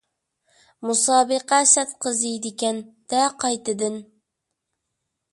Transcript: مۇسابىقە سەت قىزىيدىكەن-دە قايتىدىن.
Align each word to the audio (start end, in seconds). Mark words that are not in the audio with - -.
مۇسابىقە 0.91 1.59
سەت 1.71 1.91
قىزىيدىكەن-دە 2.05 3.19
قايتىدىن. 3.43 3.99